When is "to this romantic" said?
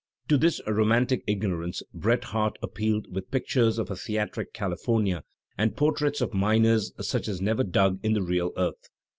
0.29-1.23